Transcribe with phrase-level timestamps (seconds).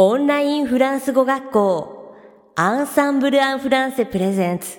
[0.00, 2.14] オンラインフランス語学校
[2.54, 4.76] アンサンブル・アン・フランセプレゼンツ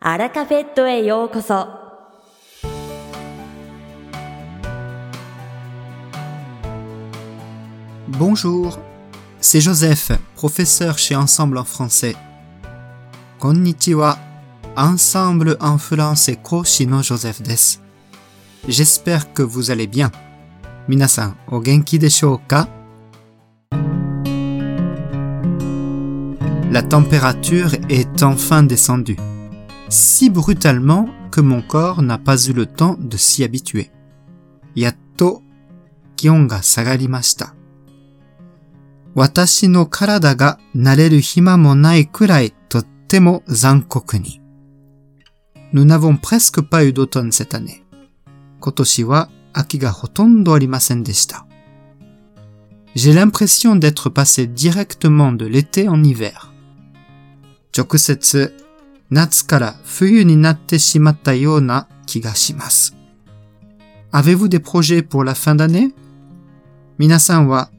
[0.00, 1.68] アラカフェットへようこそ
[8.18, 8.80] Bonjour,
[9.40, 12.16] c'est Joseph, professeur chez Ensemble en français.
[13.38, 14.18] Konnichiwa,
[14.76, 17.78] Ensemble en français koshi no Joseph desu.
[18.66, 20.10] J'espère que vous allez bien.
[20.88, 22.66] Minasan, o genki deshou ka?
[26.77, 29.17] La température est enfin descendue,
[29.89, 33.89] si brutalement que mon corps n'a pas eu le temps de s'y habituer.
[34.75, 35.41] Yatto,
[36.21, 37.55] ga sagarimashita.
[39.15, 44.39] Watashi no karada ga nareru hima mo nai kurai tottemo zankoku ni.
[45.73, 47.83] Nous n'avons presque pas eu d'automne cette année.
[48.59, 51.03] Kotoshi wa aki ga hotondo arimasen.
[52.93, 56.53] J'ai l'impression d'être passé directement de l'été en hiver.
[57.76, 58.54] 直接、
[59.10, 62.96] 夏から冬になってしまったような気がします。
[64.12, 65.92] Avez-vous des projets pour la fin d'année?
[66.98, 67.70] 皆さんは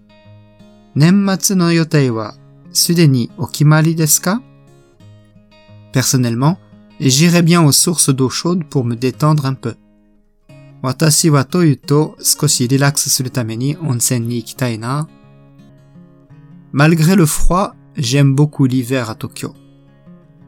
[0.95, 2.35] 年末の予定は
[2.73, 4.41] すでにお決まりですか
[5.93, 6.57] Personnellement,
[6.99, 9.77] j'irai bien aux sources d'eau chaude pour me détendre un peu.
[10.81, 15.07] 私はというと少しリラックスするために温泉に行きたいな。
[16.73, 19.53] Malgré le froid, j'aime beaucoup l'hiver à Tokyo.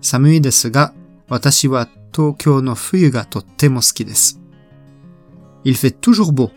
[0.01, 0.93] 寒いですが、
[1.29, 4.41] 私は東京の冬がとっても好きです。
[5.65, 6.51] Il fait toujours beau.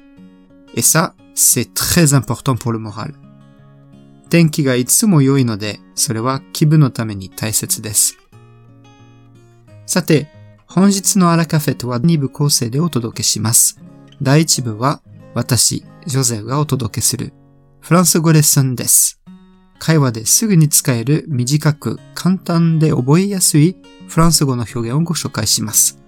[0.76, 3.14] Et ça, c'est très important pour le moral.
[4.30, 8.18] 天気がいつも良いので、それは気分のために大切です。
[9.86, 10.28] さて、
[10.66, 13.80] 本日のアラカフェとは2部構成でお届けします。
[14.22, 15.02] 第1部は、
[15.36, 17.34] 私、ジョゼフがお届けする、
[17.80, 19.23] フランス語レッスンです。
[19.83, 23.77] 会話ですぐに使える短く簡単で覚えやすい
[24.09, 25.99] フランス語の表現をご紹介します。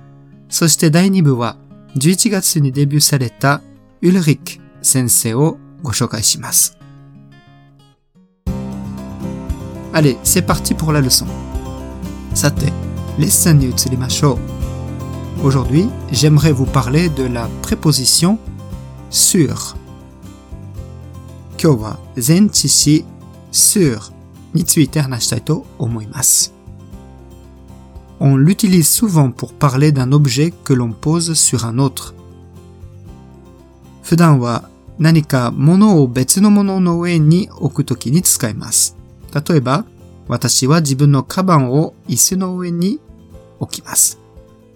[0.49, 1.57] そして第2部は、
[1.97, 3.63] 11月にデビューされた
[4.03, 6.77] ウルリック先生をご紹介します。
[9.93, 11.27] Allez, c'est parti pour la leçon.
[12.35, 12.67] さて、
[13.19, 14.39] レッスンに移りましょ
[15.43, 15.47] う。
[15.47, 18.39] Aujourd'hui, j'aimerais vous parler de la préposition
[19.11, 19.49] sur.
[21.63, 23.05] 今日は前置詞
[23.56, 24.00] sûr
[24.54, 26.54] について話したいと思います。
[28.20, 32.14] On l'utilise souvent pour parler d'un objet que l'on pose sur un autre.
[34.04, 38.94] Fudanwa nanika mono o betsu no mono no ue ni oku toki ni tsukaimasu.
[39.32, 39.84] Tatoeba,
[40.30, 41.94] watashi wa jibun no kaban o
[42.38, 43.00] no ni
[43.60, 44.16] okimasu.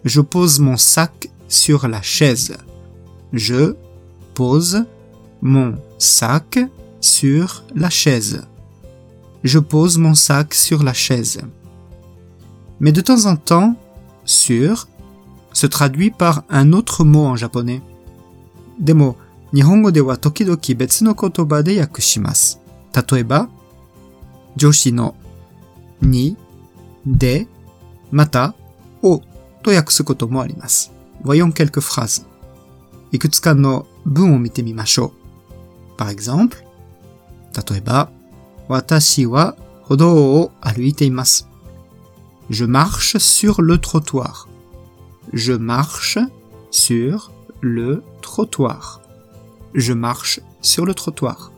[0.03, 2.57] Je pose mon sac sur la chaise.
[3.31, 3.75] Je
[4.33, 4.85] pose
[5.41, 6.59] mon sac
[6.99, 8.41] sur la chaise
[9.42, 11.40] Je pose mon sac sur la chaise.
[12.80, 13.76] Mais de temps en temps,
[14.24, 14.88] sur
[15.52, 17.80] se traduit par un autre mot en japonais.
[18.78, 19.16] でも、
[19.54, 22.60] 日本語では時々別の言葉で訳します。
[22.92, 23.48] 例えば、
[24.58, 25.14] 助詞の
[26.00, 26.36] に、
[27.06, 27.46] で、
[28.10, 28.54] また、
[29.02, 29.20] を
[29.62, 30.92] と訳すこともあります。
[31.22, 32.26] Voyons quelques phrases.
[33.12, 35.12] いくつかの文を見てみましょ
[35.96, 36.00] う。
[36.00, 36.56] Par exemple,
[37.70, 38.10] 例えば、
[38.69, 39.55] Watashi wa
[39.89, 40.51] hodo o.
[42.49, 44.47] Je marche sur le trottoir.
[45.33, 46.19] Je marche
[46.69, 47.31] sur
[47.61, 49.01] le trottoir.
[49.73, 51.51] Je marche sur le trottoir.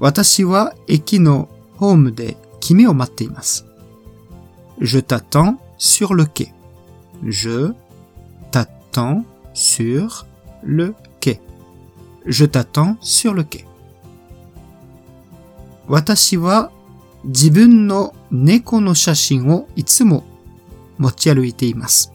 [0.00, 1.48] Watashi wa eki no
[1.80, 2.12] home.
[4.80, 6.52] Je t'attends sur le quai.
[7.26, 7.72] Je
[8.52, 9.24] t'attends
[9.54, 10.24] sur
[10.62, 11.40] le quai.
[12.26, 13.64] Je t'attends sur le quai.
[15.87, 16.71] 私は
[17.23, 20.23] 自分の猫の写真をいつも
[20.97, 22.11] 持ち歩いています。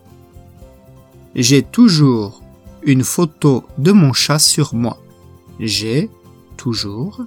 [1.34, 2.40] J'ai toujours
[2.82, 4.96] une photo de mon chat sur moi.
[5.58, 6.08] J'ai
[6.56, 7.26] toujours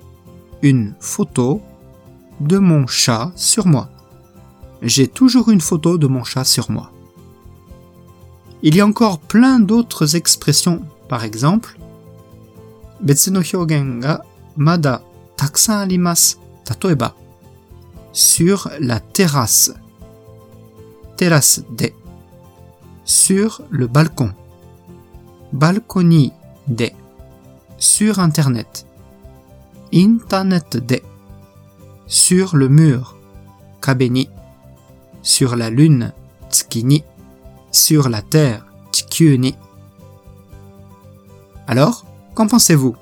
[0.62, 1.62] une photo
[2.40, 3.90] de mon chat sur moi.
[4.82, 6.92] J'ai toujours une photo de mon chat sur moi.
[8.62, 10.82] Il y a encore plein d'autres expressions.
[11.10, 11.78] Par exemple,
[13.02, 14.26] 別の表現が
[14.56, 15.02] まだ
[15.42, 16.40] たくさんあります。
[16.82, 17.16] 例えば、
[18.14, 19.76] sur la terrasse.
[21.18, 21.94] terrasse で
[23.06, 24.34] sur le balcon.
[25.54, 26.34] balcony
[26.68, 26.96] で
[27.80, 28.86] sur internet.
[29.92, 31.04] internet で
[32.08, 33.16] sur le mur
[33.80, 34.30] 壁に
[35.24, 36.14] sur la lune
[36.50, 37.04] 月に
[37.72, 39.56] sur la terre 地球に
[41.68, 42.96] Alors, qu'en pensez-vous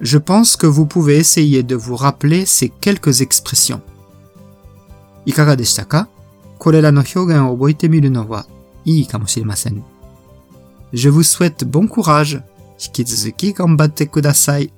[0.00, 3.80] Je pense que vous pouvez essayer de vous rappeler ces quelques expressions.
[5.26, 6.08] いかがでしたか
[6.58, 8.46] これらの表現を覚えてみるのは
[8.84, 9.82] いいかもしれません。
[10.92, 12.42] Je vous souhaite bon courage.
[12.84, 14.72] 引き続き頑張ってください。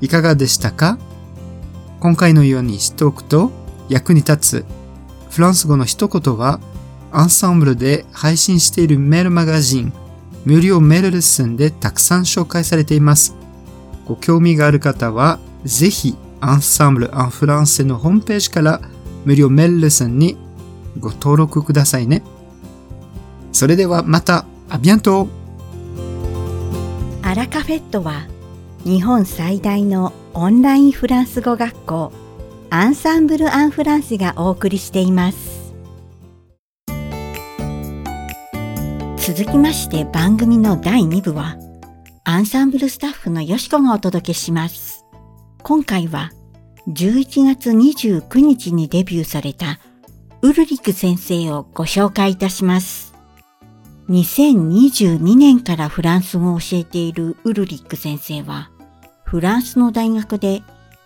[0.00, 0.98] いかがでしたか
[2.00, 3.50] 今回のように知っておくと
[3.88, 4.64] 役に立つ
[5.30, 6.60] フランス語の一言は
[7.11, 9.93] アンサンブルで配信しているメールマガジン
[10.45, 13.35] 無料メールレッスンでたくさん紹介されています。
[14.07, 18.81] ご興味がある方はぜひアンサンブル・アン・フランセのホームページから
[19.25, 20.37] 無料メールレッスンに
[20.99, 22.23] ご登録くださいね。
[23.51, 25.27] それではまた、あビアント
[27.21, 28.27] アラカフェットは
[28.83, 32.11] 日本最大のオンラインフランス語学校
[32.69, 35.60] アンサンブル・アン・フランスがお送りしています
[39.33, 41.55] 続きまして番組の第2部は
[42.25, 45.05] アンサンブルスタッフのよしこがお届けします。
[45.63, 46.31] 今回は
[46.89, 49.79] 11月29日にデビューされた
[50.41, 53.13] ウルリク先生をご紹介いたします。
[54.09, 58.69] 2022年からフランス語を教えているウルリック先生は、
[59.23, 60.61] フランスの大学で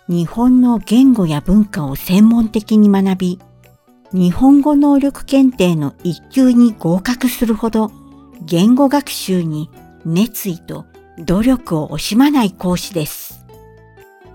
[0.08, 3.38] 日本の言語や文化を専門的に学び、
[4.12, 7.92] 日本語能力検定の一級に合格するほど
[8.44, 9.70] 言語学習に
[10.04, 10.86] 熱意と
[11.18, 13.44] 努力を惜しまない講師です。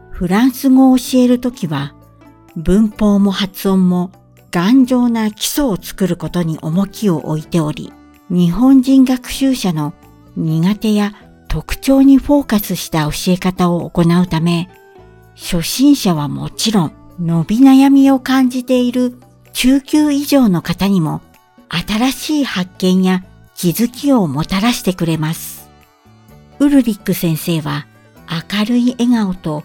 [0.09, 1.95] フランス語を教えるときは
[2.55, 4.11] 文法も発音も
[4.51, 7.93] 頑丈な基礎を作ることに重きを置いており、
[8.29, 9.93] 日本人学習者の
[10.35, 11.13] 苦手や
[11.47, 14.69] 特徴にフォーカスした教え方を行うため、
[15.35, 19.17] 初心者はもちろん伸び悩みを感じている
[19.53, 21.21] 中級以上の方にも
[21.69, 23.23] 新しい発見や
[23.61, 25.69] 気づきをもたらしてくれます。
[26.57, 27.85] ウルリック先生は
[28.49, 29.63] 明るい笑顔と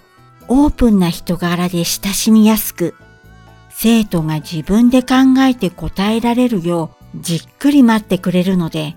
[0.49, 2.95] オープンな人柄で親しみやすく、
[3.71, 5.15] 生徒が自分で考
[5.49, 8.97] えて答えられるようじっくり待ってくれるので、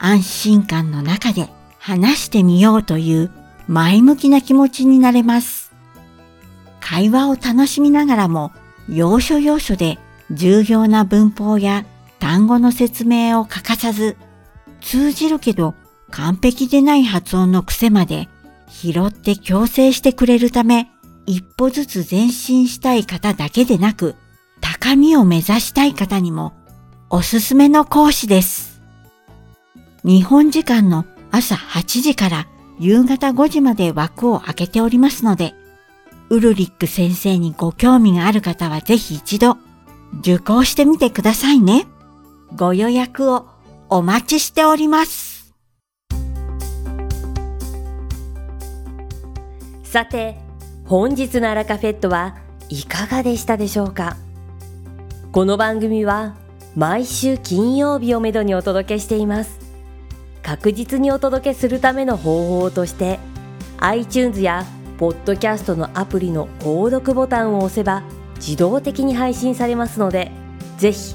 [0.00, 1.48] 安心感の中で
[1.78, 3.30] 話してみようという
[3.68, 5.72] 前向きな気持ちになれます。
[6.80, 8.50] 会話を楽しみながらも、
[8.88, 10.00] 要所要所で
[10.32, 11.84] 重要な文法や
[12.18, 14.16] 単語の説明を欠かさず、
[14.82, 15.74] 通じるけど
[16.10, 18.28] 完璧でない発音の癖まで
[18.68, 20.90] 拾って強制してくれるため、
[21.26, 24.16] 一歩ずつ前進したい方だけでなく、
[24.60, 26.52] 高みを目指したい方にも
[27.10, 28.80] おすすめの講師です。
[30.04, 32.46] 日本時間の朝8時から
[32.78, 35.54] 夕方5時まで枠を開けておりますので、
[36.30, 39.58] ウルリック先生にご興味がある方はぜひ一度
[40.20, 41.86] 受講してみてくださいね。
[42.56, 43.51] ご予約を
[43.94, 45.52] お待ちしております。
[49.84, 50.38] さて、
[50.86, 52.38] 本日のアラカフェットは
[52.70, 54.16] いかがでしたでしょうか？
[55.30, 56.36] この番組は
[56.74, 59.60] 毎週金曜日をめどにお届けしています
[60.42, 63.18] 確実にお届けするための方法として
[63.80, 64.64] iTunes や
[64.96, 68.04] ポッドキャストのアプリの購読ボタンを押せば
[68.36, 70.32] 自動的に配信されますので
[70.78, 71.14] ぜひ